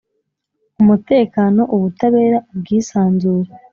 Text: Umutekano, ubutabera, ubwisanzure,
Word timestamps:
Umutekano, 0.81 1.61
ubutabera, 1.75 2.37
ubwisanzure, 2.51 3.49